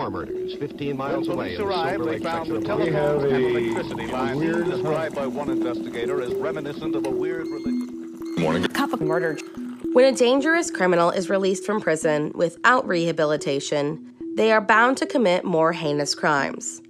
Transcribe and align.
More 0.00 0.10
murders 0.10 0.54
15 0.54 0.96
miles 0.96 1.28
When 1.28 1.36
away 1.36 1.56
police 1.56 1.94
in 1.94 2.00
the 2.00 2.06
they 2.06 2.18
found 2.20 2.48
the 2.48 2.56
of 2.56 2.64
telephone 2.64 2.94
Angeles. 2.94 3.32
and 3.32 3.44
electricity 3.44 4.06
lines 4.06 4.70
described 4.70 5.14
by 5.14 5.26
one 5.26 5.50
investigator 5.50 6.22
as 6.22 6.32
reminiscent 6.34 6.96
of 6.96 7.06
a 7.06 7.10
weird 7.10 7.46
religion. 7.48 8.18
Morning. 8.38 8.64
Cup 8.68 8.94
of 8.94 9.02
murder. 9.02 9.36
When 9.92 10.06
a 10.06 10.16
dangerous 10.16 10.70
criminal 10.70 11.10
is 11.10 11.28
released 11.28 11.66
from 11.66 11.82
prison 11.82 12.32
without 12.34 12.88
rehabilitation, 12.88 14.10
they 14.36 14.50
are 14.52 14.62
bound 14.62 14.96
to 14.98 15.06
commit 15.06 15.44
more 15.44 15.74
heinous 15.74 16.14
crimes. 16.14 16.80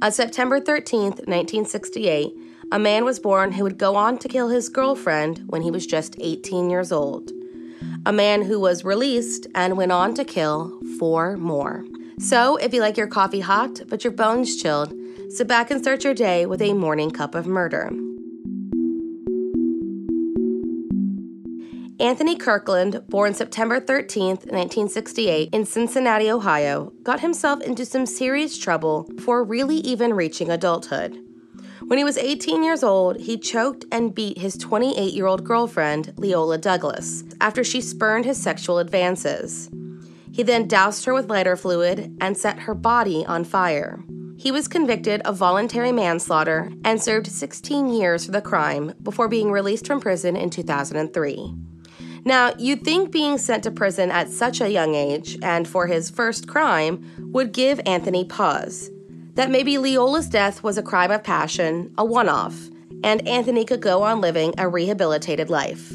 On 0.00 0.12
September 0.12 0.60
13th, 0.60 1.26
1968, 1.26 2.32
a 2.70 2.78
man 2.78 3.04
was 3.04 3.18
born 3.18 3.50
who 3.50 3.64
would 3.64 3.78
go 3.78 3.96
on 3.96 4.16
to 4.18 4.28
kill 4.28 4.48
his 4.48 4.68
girlfriend 4.68 5.42
when 5.48 5.62
he 5.62 5.72
was 5.72 5.86
just 5.88 6.14
18 6.20 6.70
years 6.70 6.92
old. 6.92 7.32
A 8.06 8.12
man 8.12 8.42
who 8.42 8.60
was 8.60 8.84
released 8.84 9.48
and 9.56 9.76
went 9.76 9.90
on 9.90 10.14
to 10.14 10.24
kill 10.24 10.78
four 11.00 11.36
more. 11.36 11.84
So, 12.20 12.56
if 12.56 12.74
you 12.74 12.82
like 12.82 12.98
your 12.98 13.06
coffee 13.06 13.40
hot 13.40 13.80
but 13.88 14.04
your 14.04 14.12
bones 14.12 14.60
chilled, 14.60 14.92
sit 15.30 15.48
back 15.48 15.70
and 15.70 15.80
start 15.80 16.04
your 16.04 16.12
day 16.12 16.44
with 16.44 16.60
a 16.60 16.74
morning 16.74 17.10
cup 17.10 17.34
of 17.34 17.46
murder. 17.46 17.90
Anthony 21.98 22.36
Kirkland, 22.36 23.02
born 23.08 23.32
September 23.32 23.80
13, 23.80 24.26
1968, 24.26 25.48
in 25.52 25.64
Cincinnati, 25.64 26.30
Ohio, 26.30 26.92
got 27.02 27.20
himself 27.20 27.62
into 27.62 27.86
some 27.86 28.04
serious 28.04 28.58
trouble 28.58 29.08
before 29.14 29.42
really 29.42 29.76
even 29.76 30.12
reaching 30.12 30.50
adulthood. 30.50 31.18
When 31.86 31.96
he 31.96 32.04
was 32.04 32.18
18 32.18 32.62
years 32.62 32.82
old, 32.84 33.18
he 33.18 33.38
choked 33.38 33.86
and 33.90 34.14
beat 34.14 34.36
his 34.36 34.58
28 34.58 35.14
year 35.14 35.26
old 35.26 35.44
girlfriend, 35.44 36.12
Leola 36.18 36.58
Douglas, 36.58 37.24
after 37.40 37.64
she 37.64 37.80
spurned 37.80 38.26
his 38.26 38.40
sexual 38.40 38.78
advances. 38.78 39.70
He 40.40 40.44
then 40.44 40.68
doused 40.68 41.04
her 41.04 41.12
with 41.12 41.28
lighter 41.28 41.54
fluid 41.54 42.16
and 42.18 42.34
set 42.34 42.60
her 42.60 42.72
body 42.72 43.26
on 43.26 43.44
fire. 43.44 44.02
He 44.38 44.50
was 44.50 44.68
convicted 44.68 45.20
of 45.20 45.36
voluntary 45.36 45.92
manslaughter 45.92 46.72
and 46.82 46.98
served 46.98 47.26
16 47.26 47.88
years 47.88 48.24
for 48.24 48.30
the 48.30 48.40
crime 48.40 48.94
before 49.02 49.28
being 49.28 49.52
released 49.52 49.86
from 49.86 50.00
prison 50.00 50.36
in 50.36 50.48
2003. 50.48 51.54
Now, 52.24 52.54
you'd 52.56 52.82
think 52.82 53.12
being 53.12 53.36
sent 53.36 53.64
to 53.64 53.70
prison 53.70 54.10
at 54.10 54.30
such 54.30 54.62
a 54.62 54.70
young 54.70 54.94
age 54.94 55.36
and 55.42 55.68
for 55.68 55.86
his 55.86 56.08
first 56.08 56.48
crime 56.48 57.04
would 57.18 57.52
give 57.52 57.78
Anthony 57.84 58.24
pause. 58.24 58.90
That 59.34 59.50
maybe 59.50 59.76
Leola's 59.76 60.30
death 60.30 60.62
was 60.62 60.78
a 60.78 60.82
crime 60.82 61.10
of 61.10 61.22
passion, 61.22 61.92
a 61.98 62.04
one 62.06 62.30
off, 62.30 62.70
and 63.04 63.28
Anthony 63.28 63.66
could 63.66 63.82
go 63.82 64.04
on 64.04 64.22
living 64.22 64.54
a 64.56 64.70
rehabilitated 64.70 65.50
life. 65.50 65.92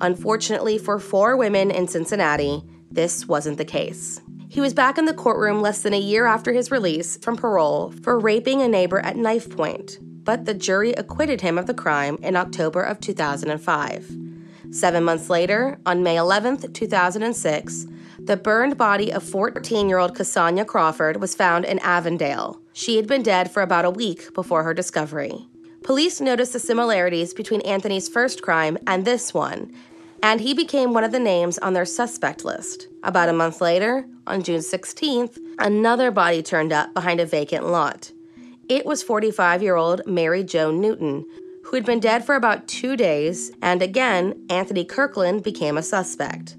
Unfortunately 0.00 0.76
for 0.76 0.98
four 0.98 1.36
women 1.36 1.70
in 1.70 1.86
Cincinnati, 1.86 2.64
this 2.90 3.26
wasn't 3.26 3.58
the 3.58 3.64
case. 3.64 4.20
He 4.48 4.60
was 4.60 4.74
back 4.74 4.96
in 4.96 5.04
the 5.04 5.14
courtroom 5.14 5.60
less 5.60 5.82
than 5.82 5.92
a 5.92 5.98
year 5.98 6.26
after 6.26 6.52
his 6.52 6.70
release 6.70 7.16
from 7.18 7.36
parole 7.36 7.92
for 8.02 8.18
raping 8.18 8.62
a 8.62 8.68
neighbor 8.68 9.00
at 9.00 9.16
knife 9.16 9.54
point, 9.54 9.98
but 10.00 10.44
the 10.44 10.54
jury 10.54 10.92
acquitted 10.92 11.40
him 11.40 11.58
of 11.58 11.66
the 11.66 11.74
crime 11.74 12.18
in 12.22 12.36
October 12.36 12.82
of 12.82 13.00
2005. 13.00 14.16
Seven 14.70 15.04
months 15.04 15.30
later, 15.30 15.78
on 15.86 16.02
May 16.02 16.16
11, 16.16 16.72
2006, 16.72 17.86
the 18.18 18.36
burned 18.36 18.76
body 18.76 19.12
of 19.12 19.22
14 19.22 19.88
year 19.88 19.98
old 19.98 20.16
Casonya 20.16 20.66
Crawford 20.66 21.20
was 21.20 21.34
found 21.34 21.64
in 21.64 21.78
Avondale. 21.80 22.60
She 22.72 22.96
had 22.96 23.06
been 23.06 23.22
dead 23.22 23.50
for 23.50 23.62
about 23.62 23.84
a 23.84 23.90
week 23.90 24.34
before 24.34 24.64
her 24.64 24.74
discovery. 24.74 25.46
Police 25.82 26.20
noticed 26.20 26.52
the 26.52 26.58
similarities 26.58 27.32
between 27.32 27.60
Anthony's 27.60 28.08
first 28.08 28.42
crime 28.42 28.76
and 28.86 29.04
this 29.04 29.32
one, 29.32 29.72
and 30.22 30.40
he 30.40 30.54
became 30.54 30.92
one 30.92 31.04
of 31.04 31.12
the 31.12 31.18
names 31.18 31.58
on 31.58 31.72
their 31.72 31.84
suspect 31.84 32.44
list. 32.44 32.88
About 33.02 33.28
a 33.28 33.32
month 33.32 33.60
later, 33.60 34.06
on 34.26 34.42
June 34.42 34.60
16th, 34.60 35.38
another 35.58 36.10
body 36.10 36.42
turned 36.42 36.72
up 36.72 36.92
behind 36.94 37.20
a 37.20 37.26
vacant 37.26 37.66
lot. 37.66 38.10
It 38.68 38.84
was 38.84 39.02
45 39.02 39.62
year 39.62 39.76
old 39.76 40.02
Mary 40.06 40.42
Jo 40.42 40.70
Newton, 40.70 41.24
who 41.64 41.76
had 41.76 41.84
been 41.84 42.00
dead 42.00 42.24
for 42.24 42.34
about 42.34 42.68
two 42.68 42.96
days, 42.96 43.52
and 43.62 43.82
again, 43.82 44.46
Anthony 44.48 44.84
Kirkland 44.84 45.42
became 45.42 45.76
a 45.76 45.82
suspect. 45.82 46.56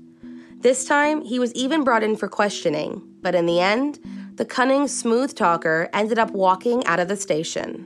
This 0.59 0.85
time, 0.85 1.21
he 1.21 1.39
was 1.39 1.53
even 1.53 1.83
brought 1.83 2.03
in 2.03 2.15
for 2.15 2.27
questioning, 2.27 3.01
but 3.21 3.35
in 3.35 3.45
the 3.45 3.59
end, 3.59 3.99
the 4.35 4.45
cunning, 4.45 4.87
smooth 4.87 5.35
talker 5.35 5.89
ended 5.93 6.19
up 6.19 6.31
walking 6.31 6.85
out 6.85 6.99
of 6.99 7.07
the 7.07 7.15
station. 7.15 7.85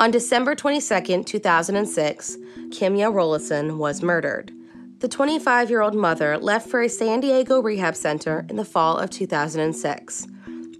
On 0.00 0.10
December 0.10 0.54
22, 0.54 1.24
2006, 1.24 2.36
Kimya 2.70 3.12
Rolison 3.12 3.76
was 3.76 4.02
murdered. 4.02 4.52
The 5.02 5.08
25 5.08 5.68
year 5.68 5.80
old 5.80 5.96
mother 5.96 6.38
left 6.38 6.70
for 6.70 6.80
a 6.80 6.88
San 6.88 7.18
Diego 7.18 7.60
rehab 7.60 7.96
center 7.96 8.46
in 8.48 8.54
the 8.54 8.64
fall 8.64 8.98
of 8.98 9.10
2006. 9.10 10.28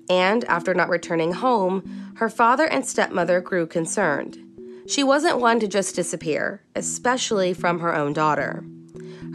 And 0.09 0.45
after 0.45 0.73
not 0.75 0.89
returning 0.89 1.33
home, 1.33 2.15
her 2.19 2.29
father 2.29 2.69
and 2.69 2.87
stepmother 2.87 3.41
grew 3.41 3.67
concerned. 3.67 4.39
She 4.87 5.03
wasn't 5.03 5.41
one 5.41 5.59
to 5.59 5.67
just 5.67 5.97
disappear, 5.97 6.63
especially 6.77 7.53
from 7.53 7.81
her 7.81 7.97
own 7.97 8.13
daughter. 8.13 8.65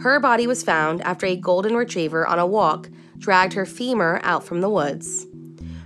Her 0.00 0.18
body 0.20 0.46
was 0.46 0.62
found 0.62 1.02
after 1.02 1.26
a 1.26 1.36
golden 1.36 1.76
retriever 1.76 2.26
on 2.26 2.38
a 2.38 2.46
walk 2.46 2.88
dragged 3.18 3.52
her 3.52 3.66
femur 3.66 4.20
out 4.22 4.42
from 4.42 4.62
the 4.62 4.70
woods. 4.70 5.26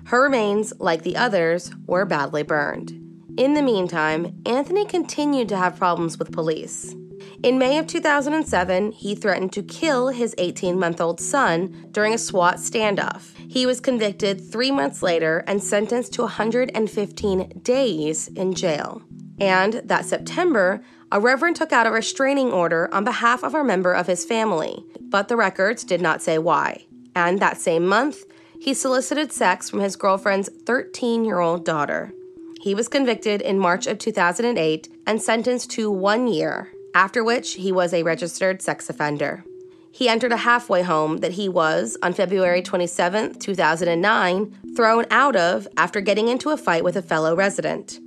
Her 0.05 0.23
remains, 0.23 0.73
like 0.79 1.03
the 1.03 1.17
others, 1.17 1.73
were 1.89 2.05
badly 2.05 2.45
burned. 2.45 2.93
In 3.37 3.55
the 3.55 3.63
meantime, 3.63 4.41
Anthony 4.47 4.85
continued 4.85 5.49
to 5.49 5.57
have 5.57 5.77
problems 5.77 6.21
with 6.21 6.31
police. 6.31 6.95
In 7.43 7.59
May 7.59 7.79
of 7.79 7.89
2007, 7.89 8.93
he 8.93 9.17
threatened 9.17 9.53
to 9.55 9.65
kill 9.65 10.09
his 10.09 10.33
18 10.39 10.79
month 10.79 11.01
old 11.01 11.21
son 11.21 11.89
during 11.91 12.15
a 12.15 12.19
SWAT 12.19 12.59
standoff. 12.59 13.35
He 13.37 13.67
was 13.67 13.81
convicted 13.81 14.41
three 14.41 14.71
months 14.71 15.03
later 15.03 15.43
and 15.49 15.61
sentenced 15.61 16.13
to 16.13 16.23
115 16.23 17.61
days 17.65 18.29
in 18.29 18.55
jail. 18.55 19.03
And 19.41 19.75
that 19.85 20.05
September, 20.05 20.85
a 21.11 21.19
reverend 21.19 21.57
took 21.57 21.73
out 21.73 21.89
a 21.89 21.91
restraining 21.91 22.53
order 22.53 22.89
on 22.95 23.03
behalf 23.03 23.43
of 23.43 23.57
a 23.57 23.65
member 23.65 23.93
of 23.93 24.07
his 24.07 24.25
family, 24.25 24.85
but 25.01 25.27
the 25.27 25.37
records 25.37 25.83
did 25.83 26.01
not 26.01 26.23
say 26.23 26.39
why. 26.39 26.85
And 27.17 27.41
that 27.41 27.61
same 27.61 27.85
month, 27.89 28.23
he 28.61 28.73
solicited 28.73 29.33
sex 29.33 29.69
from 29.69 29.81
his 29.81 29.97
girlfriend's 29.97 30.49
13 30.65 31.25
year 31.25 31.41
old 31.41 31.65
daughter. 31.65 32.13
He 32.61 32.77
was 32.77 32.87
convicted 32.87 33.43
in 33.43 33.59
March 33.59 33.89
of 33.89 33.99
2008 33.99 34.89
and 35.09 35.21
sentenced 35.21 35.73
to 35.73 35.91
one 35.91 36.29
year, 36.29 36.71
after 36.95 37.25
which 37.25 37.55
he 37.55 37.73
was 37.73 37.93
a 37.93 38.03
registered 38.03 38.63
sex 38.63 38.89
offender. 38.89 39.45
He 39.91 40.09
entered 40.09 40.33
a 40.33 40.39
halfway 40.39 40.83
home 40.83 41.19
that 41.19 41.33
he 41.33 41.49
was, 41.49 41.99
on 42.03 42.15
February 42.15 42.63
27, 42.63 43.39
2009, 43.39 44.59
thrown 44.75 45.05
out 45.11 45.37
of 45.37 45.69
after 45.77 46.01
getting 46.01 46.29
into 46.29 46.51
a 46.51 46.57
fight 46.57 46.83
with 46.83 46.97
a 46.97 47.03
fellow 47.03 47.37
resident. 47.37 48.01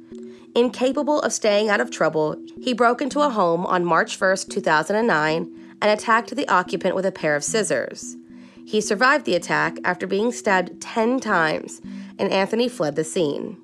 Incapable 0.55 1.21
of 1.21 1.33
staying 1.33 1.69
out 1.69 1.81
of 1.81 1.91
trouble, 1.91 2.37
he 2.59 2.73
broke 2.73 3.01
into 3.01 3.19
a 3.19 3.29
home 3.29 3.65
on 3.67 3.85
March 3.85 4.19
1, 4.19 4.37
2009, 4.49 5.77
and 5.81 5.91
attacked 5.91 6.35
the 6.35 6.47
occupant 6.47 6.95
with 6.95 7.05
a 7.05 7.11
pair 7.11 7.35
of 7.35 7.43
scissors. 7.43 8.15
He 8.65 8.81
survived 8.81 9.25
the 9.25 9.35
attack 9.35 9.77
after 9.83 10.07
being 10.07 10.31
stabbed 10.31 10.81
10 10.81 11.19
times, 11.19 11.81
and 12.17 12.31
Anthony 12.31 12.67
fled 12.67 12.95
the 12.95 13.03
scene. 13.03 13.57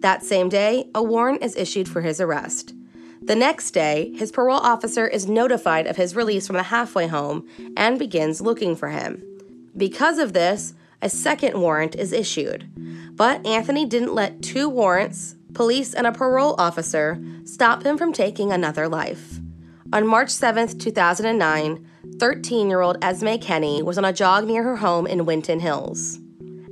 That 0.00 0.22
same 0.22 0.48
day, 0.48 0.88
a 0.94 1.02
warrant 1.02 1.42
is 1.42 1.56
issued 1.56 1.88
for 1.88 2.02
his 2.02 2.20
arrest. 2.20 2.74
The 3.22 3.36
next 3.36 3.72
day, 3.72 4.12
his 4.16 4.32
parole 4.32 4.58
officer 4.58 5.06
is 5.06 5.28
notified 5.28 5.86
of 5.86 5.96
his 5.96 6.16
release 6.16 6.46
from 6.46 6.56
the 6.56 6.64
halfway 6.64 7.06
home 7.06 7.46
and 7.76 7.98
begins 7.98 8.40
looking 8.40 8.74
for 8.74 8.88
him. 8.88 9.22
Because 9.76 10.18
of 10.18 10.32
this, 10.32 10.74
a 11.02 11.10
second 11.10 11.60
warrant 11.60 11.94
is 11.94 12.12
issued. 12.12 12.68
But 13.14 13.46
Anthony 13.46 13.84
didn't 13.84 14.14
let 14.14 14.42
two 14.42 14.68
warrants, 14.68 15.36
police, 15.52 15.94
and 15.94 16.06
a 16.06 16.12
parole 16.12 16.54
officer 16.58 17.22
stop 17.44 17.84
him 17.84 17.98
from 17.98 18.12
taking 18.12 18.52
another 18.52 18.88
life. 18.88 19.38
On 19.92 20.06
March 20.06 20.30
7, 20.30 20.78
2009, 20.78 21.86
13 22.18 22.68
year 22.68 22.80
old 22.80 23.02
Esme 23.02 23.36
Kenney 23.36 23.82
was 23.82 23.98
on 23.98 24.04
a 24.04 24.12
jog 24.12 24.46
near 24.46 24.62
her 24.62 24.76
home 24.76 25.06
in 25.06 25.26
Winton 25.26 25.60
Hills. 25.60 26.18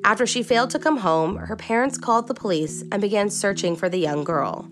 After 0.04 0.26
she 0.26 0.42
failed 0.42 0.70
to 0.70 0.78
come 0.78 0.98
home, 0.98 1.36
her 1.36 1.56
parents 1.56 1.98
called 1.98 2.28
the 2.28 2.34
police 2.34 2.82
and 2.90 3.00
began 3.00 3.28
searching 3.28 3.76
for 3.76 3.88
the 3.88 3.98
young 3.98 4.24
girl. 4.24 4.70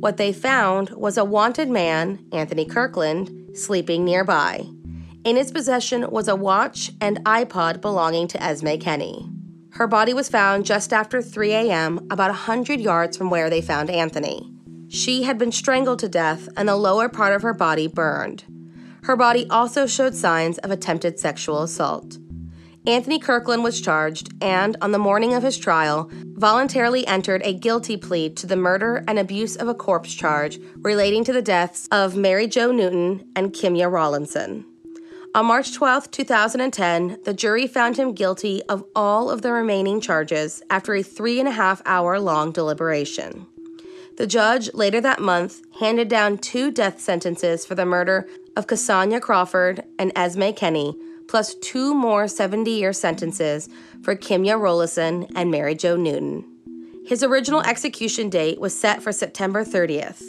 What 0.00 0.16
they 0.16 0.32
found 0.32 0.90
was 0.90 1.16
a 1.18 1.24
wanted 1.24 1.68
man, 1.68 2.24
Anthony 2.32 2.64
Kirkland, 2.64 3.56
sleeping 3.58 4.04
nearby. 4.04 4.64
In 5.24 5.34
his 5.34 5.50
possession 5.50 6.08
was 6.10 6.28
a 6.28 6.36
watch 6.36 6.92
and 7.00 7.24
iPod 7.24 7.80
belonging 7.80 8.28
to 8.28 8.42
Esme 8.42 8.76
Kenney. 8.80 9.28
Her 9.72 9.88
body 9.88 10.14
was 10.14 10.28
found 10.28 10.66
just 10.66 10.92
after 10.92 11.20
3 11.20 11.52
a.m., 11.52 12.06
about 12.10 12.30
100 12.30 12.80
yards 12.80 13.16
from 13.16 13.28
where 13.28 13.50
they 13.50 13.60
found 13.60 13.90
Anthony. 13.90 14.48
She 14.88 15.24
had 15.24 15.36
been 15.36 15.50
strangled 15.50 15.98
to 15.98 16.08
death 16.08 16.48
and 16.56 16.68
the 16.68 16.76
lower 16.76 17.08
part 17.08 17.34
of 17.34 17.42
her 17.42 17.52
body 17.52 17.88
burned. 17.88 18.44
Her 19.02 19.16
body 19.16 19.46
also 19.50 19.86
showed 19.86 20.14
signs 20.14 20.58
of 20.58 20.70
attempted 20.70 21.18
sexual 21.18 21.62
assault. 21.62 22.18
Anthony 22.88 23.18
Kirkland 23.18 23.62
was 23.62 23.82
charged 23.82 24.32
and, 24.40 24.74
on 24.80 24.92
the 24.92 24.98
morning 24.98 25.34
of 25.34 25.42
his 25.42 25.58
trial, 25.58 26.10
voluntarily 26.10 27.06
entered 27.06 27.42
a 27.44 27.52
guilty 27.52 27.98
plea 27.98 28.30
to 28.30 28.46
the 28.46 28.56
murder 28.56 29.04
and 29.06 29.18
abuse 29.18 29.56
of 29.56 29.68
a 29.68 29.74
corpse 29.74 30.14
charge 30.14 30.58
relating 30.78 31.22
to 31.24 31.34
the 31.34 31.42
deaths 31.42 31.86
of 31.92 32.16
Mary 32.16 32.46
Jo 32.46 32.72
Newton 32.72 33.30
and 33.36 33.52
Kimya 33.52 33.92
Rawlinson. 33.92 34.64
On 35.34 35.44
March 35.44 35.74
12, 35.74 36.10
2010, 36.10 37.18
the 37.24 37.34
jury 37.34 37.66
found 37.66 37.98
him 37.98 38.14
guilty 38.14 38.62
of 38.70 38.82
all 38.96 39.30
of 39.30 39.42
the 39.42 39.52
remaining 39.52 40.00
charges 40.00 40.62
after 40.70 40.94
a 40.94 41.02
three 41.02 41.38
and 41.38 41.48
a 41.48 41.52
half 41.52 41.82
hour 41.84 42.18
long 42.18 42.52
deliberation. 42.52 43.46
The 44.16 44.26
judge 44.26 44.72
later 44.72 45.02
that 45.02 45.20
month 45.20 45.60
handed 45.78 46.08
down 46.08 46.38
two 46.38 46.70
death 46.70 47.00
sentences 47.00 47.66
for 47.66 47.74
the 47.74 47.84
murder 47.84 48.26
of 48.56 48.66
Casonya 48.66 49.20
Crawford 49.20 49.84
and 49.98 50.10
Esme 50.16 50.52
Kenney, 50.56 50.96
plus 51.28 51.54
two 51.56 51.94
more 51.94 52.26
70 52.26 52.70
year 52.70 52.92
sentences 52.92 53.68
for 54.02 54.16
Kimya 54.16 54.60
Rawlinson 54.60 55.28
and 55.36 55.50
Mary 55.50 55.74
Jo 55.74 55.96
Newton. 55.96 56.44
His 57.06 57.22
original 57.22 57.62
execution 57.62 58.28
date 58.28 58.60
was 58.60 58.78
set 58.78 59.02
for 59.02 59.12
September 59.12 59.64
30th, 59.64 60.22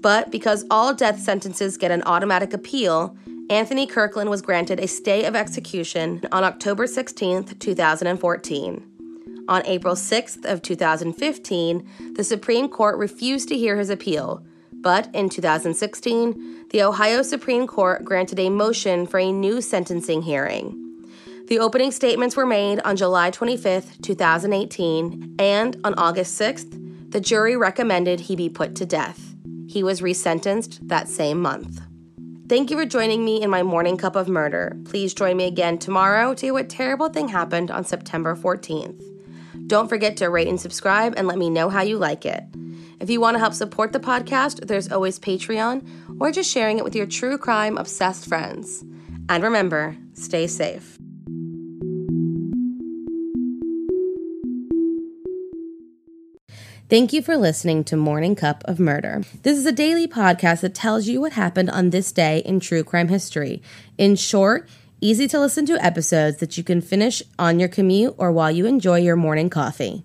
but 0.00 0.30
because 0.30 0.64
all 0.70 0.94
death 0.94 1.20
sentences 1.20 1.76
get 1.76 1.90
an 1.90 2.02
automatic 2.04 2.52
appeal, 2.52 3.16
Anthony 3.50 3.86
Kirkland 3.86 4.30
was 4.30 4.40
granted 4.40 4.80
a 4.80 4.88
stay 4.88 5.24
of 5.24 5.36
execution 5.36 6.22
on 6.32 6.44
October 6.44 6.86
16, 6.86 7.44
2014. 7.44 8.88
On 9.48 9.66
April 9.66 9.94
6th 9.94 10.44
of 10.44 10.62
2015, 10.62 12.14
the 12.14 12.24
Supreme 12.24 12.68
Court 12.68 12.96
refused 12.96 13.48
to 13.48 13.58
hear 13.58 13.76
his 13.76 13.90
appeal, 13.90 14.42
but 14.82 15.08
in 15.14 15.28
2016, 15.28 16.66
the 16.70 16.82
Ohio 16.82 17.22
Supreme 17.22 17.66
Court 17.66 18.04
granted 18.04 18.38
a 18.38 18.50
motion 18.50 19.06
for 19.06 19.18
a 19.18 19.32
new 19.32 19.60
sentencing 19.60 20.22
hearing. 20.22 20.78
The 21.46 21.58
opening 21.58 21.92
statements 21.92 22.36
were 22.36 22.46
made 22.46 22.80
on 22.80 22.96
July 22.96 23.30
25, 23.30 24.00
2018, 24.02 25.36
and 25.38 25.76
on 25.84 25.94
August 25.94 26.40
6th, 26.40 27.10
the 27.10 27.20
jury 27.20 27.56
recommended 27.56 28.20
he 28.20 28.36
be 28.36 28.48
put 28.48 28.74
to 28.76 28.86
death. 28.86 29.34
He 29.68 29.82
was 29.82 30.00
resentenced 30.00 30.88
that 30.88 31.08
same 31.08 31.40
month. 31.40 31.80
Thank 32.48 32.70
you 32.70 32.76
for 32.76 32.84
joining 32.84 33.24
me 33.24 33.42
in 33.42 33.50
my 33.50 33.62
morning 33.62 33.96
cup 33.96 34.16
of 34.16 34.28
murder. 34.28 34.76
Please 34.84 35.14
join 35.14 35.36
me 35.36 35.44
again 35.44 35.78
tomorrow 35.78 36.34
to 36.34 36.46
hear 36.46 36.52
what 36.52 36.68
terrible 36.68 37.08
thing 37.08 37.28
happened 37.28 37.70
on 37.70 37.84
September 37.84 38.36
14th. 38.36 39.02
Don't 39.66 39.88
forget 39.88 40.16
to 40.18 40.28
rate 40.28 40.48
and 40.48 40.60
subscribe 40.60 41.14
and 41.16 41.26
let 41.26 41.38
me 41.38 41.48
know 41.48 41.68
how 41.68 41.82
you 41.82 41.98
like 41.98 42.26
it. 42.26 42.44
If 43.02 43.10
you 43.10 43.20
want 43.20 43.34
to 43.34 43.40
help 43.40 43.52
support 43.52 43.92
the 43.92 43.98
podcast, 43.98 44.68
there's 44.68 44.92
always 44.92 45.18
Patreon 45.18 46.20
or 46.20 46.30
just 46.30 46.48
sharing 46.48 46.78
it 46.78 46.84
with 46.84 46.94
your 46.94 47.04
true 47.04 47.36
crime 47.36 47.76
obsessed 47.76 48.28
friends. 48.28 48.84
And 49.28 49.42
remember, 49.42 49.96
stay 50.14 50.46
safe. 50.46 50.98
Thank 56.88 57.12
you 57.12 57.22
for 57.22 57.36
listening 57.36 57.82
to 57.84 57.96
Morning 57.96 58.36
Cup 58.36 58.62
of 58.66 58.78
Murder. 58.78 59.24
This 59.42 59.58
is 59.58 59.66
a 59.66 59.72
daily 59.72 60.06
podcast 60.06 60.60
that 60.60 60.76
tells 60.76 61.08
you 61.08 61.20
what 61.20 61.32
happened 61.32 61.70
on 61.70 61.90
this 61.90 62.12
day 62.12 62.38
in 62.44 62.60
true 62.60 62.84
crime 62.84 63.08
history. 63.08 63.62
In 63.98 64.14
short, 64.14 64.68
easy 65.00 65.26
to 65.26 65.40
listen 65.40 65.66
to 65.66 65.84
episodes 65.84 66.36
that 66.36 66.56
you 66.56 66.62
can 66.62 66.80
finish 66.80 67.20
on 67.36 67.58
your 67.58 67.68
commute 67.68 68.14
or 68.16 68.30
while 68.30 68.52
you 68.52 68.64
enjoy 68.66 68.98
your 68.98 69.16
morning 69.16 69.50
coffee 69.50 70.04